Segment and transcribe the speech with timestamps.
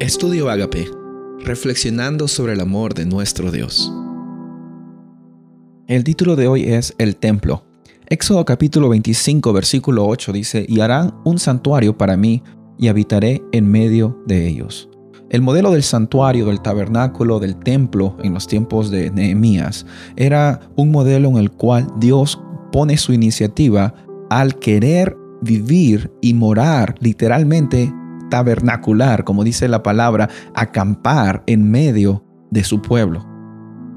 [0.00, 0.90] Estudio Agape,
[1.44, 3.92] reflexionando sobre el amor de nuestro Dios.
[5.88, 7.66] El título de hoy es El Templo.
[8.06, 12.42] Éxodo capítulo 25, versículo 8 dice, y harán un santuario para mí
[12.78, 14.88] y habitaré en medio de ellos.
[15.28, 19.84] El modelo del santuario, del tabernáculo, del templo en los tiempos de Nehemías
[20.16, 22.40] era un modelo en el cual Dios
[22.72, 23.92] pone su iniciativa
[24.30, 27.92] al querer vivir y morar literalmente
[28.30, 33.30] tabernacular, como dice la palabra, acampar en medio de su pueblo.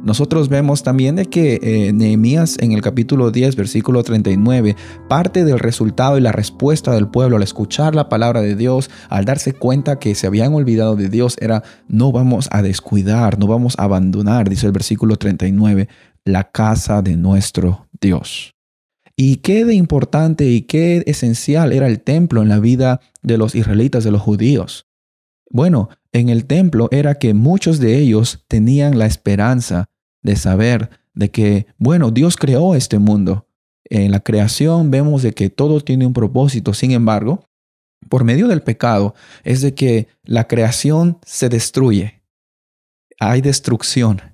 [0.04, 4.76] Nosotros vemos también de que eh, Nehemías en el capítulo 10, versículo 39,
[5.08, 9.24] parte del resultado y la respuesta del pueblo al escuchar la palabra de Dios, al
[9.24, 13.76] darse cuenta que se habían olvidado de Dios, era no vamos a descuidar, no vamos
[13.78, 15.88] a abandonar, dice el versículo 39,
[16.26, 18.53] la casa de nuestro Dios.
[19.16, 23.54] Y qué de importante y qué esencial era el templo en la vida de los
[23.56, 24.88] israelitas, de los judíos.
[25.50, 29.86] Bueno, en el templo era que muchos de ellos tenían la esperanza
[30.24, 33.48] de saber de que, bueno, Dios creó este mundo.
[33.86, 37.48] En la creación vemos de que todo tiene un propósito, sin embargo,
[38.10, 42.24] por medio del pecado es de que la creación se destruye.
[43.20, 44.33] Hay destrucción.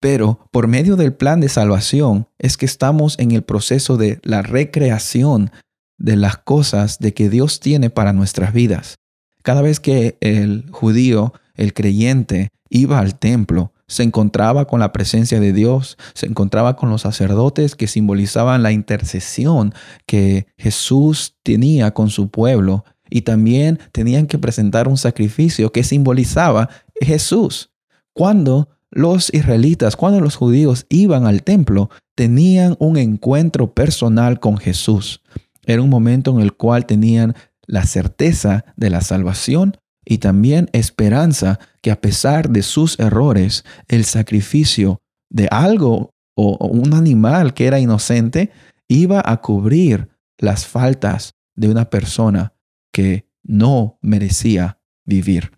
[0.00, 4.42] Pero por medio del plan de salvación es que estamos en el proceso de la
[4.42, 5.50] recreación
[5.98, 8.96] de las cosas de que Dios tiene para nuestras vidas.
[9.42, 15.40] Cada vez que el judío, el creyente, iba al templo, se encontraba con la presencia
[15.40, 19.72] de Dios, se encontraba con los sacerdotes que simbolizaban la intercesión
[20.06, 26.68] que Jesús tenía con su pueblo y también tenían que presentar un sacrificio que simbolizaba
[27.00, 27.70] Jesús.
[28.12, 35.22] Cuando los israelitas, cuando los judíos iban al templo, tenían un encuentro personal con Jesús.
[35.64, 37.34] Era un momento en el cual tenían
[37.66, 44.04] la certeza de la salvación y también esperanza que a pesar de sus errores, el
[44.04, 48.50] sacrificio de algo o un animal que era inocente
[48.88, 52.54] iba a cubrir las faltas de una persona
[52.92, 55.57] que no merecía vivir.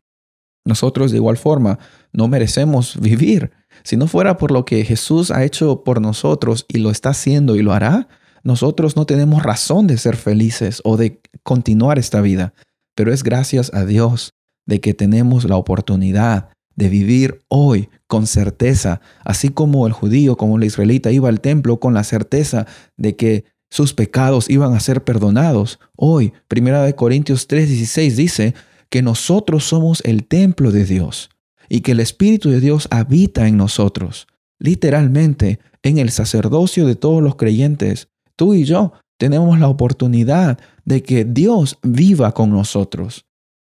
[0.64, 1.78] Nosotros de igual forma
[2.12, 3.50] no merecemos vivir.
[3.82, 7.56] Si no fuera por lo que Jesús ha hecho por nosotros y lo está haciendo
[7.56, 8.08] y lo hará,
[8.42, 12.52] nosotros no tenemos razón de ser felices o de continuar esta vida.
[12.94, 14.34] Pero es gracias a Dios
[14.66, 20.56] de que tenemos la oportunidad de vivir hoy con certeza, así como el judío, como
[20.56, 22.66] el israelita iba al templo con la certeza
[22.96, 25.78] de que sus pecados iban a ser perdonados.
[25.96, 28.54] Hoy, Primera de Corintios 3:16 dice,
[28.90, 31.30] que nosotros somos el templo de Dios
[31.68, 34.26] y que el Espíritu de Dios habita en nosotros.
[34.58, 41.02] Literalmente, en el sacerdocio de todos los creyentes, tú y yo tenemos la oportunidad de
[41.02, 43.26] que Dios viva con nosotros.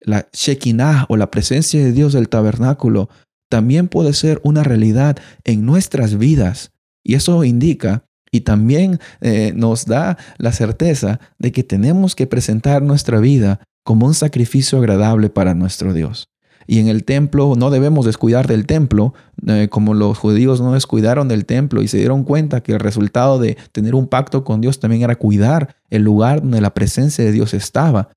[0.01, 3.09] La Shekinah o la presencia de Dios del tabernáculo
[3.49, 6.73] también puede ser una realidad en nuestras vidas.
[7.05, 12.83] Y eso indica y también eh, nos da la certeza de que tenemos que presentar
[12.83, 16.29] nuestra vida como un sacrificio agradable para nuestro Dios.
[16.67, 19.13] Y en el templo no debemos descuidar del templo,
[19.47, 23.39] eh, como los judíos no descuidaron del templo y se dieron cuenta que el resultado
[23.39, 27.33] de tener un pacto con Dios también era cuidar el lugar donde la presencia de
[27.33, 28.11] Dios estaba.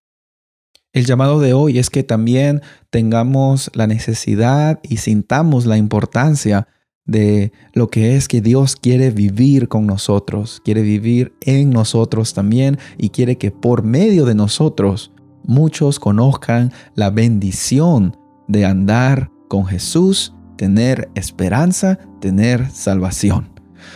[0.94, 6.68] El llamado de hoy es que también tengamos la necesidad y sintamos la importancia
[7.06, 12.78] de lo que es que Dios quiere vivir con nosotros, quiere vivir en nosotros también
[12.98, 15.12] y quiere que por medio de nosotros
[15.48, 18.16] muchos conozcan la bendición
[18.48, 23.50] de andar con Jesús, tener esperanza, tener salvación.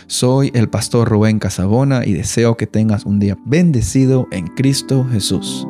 [0.06, 5.66] Soy el pastor Rubén Casabona y deseo que tengas un día bendecido en Cristo Jesús.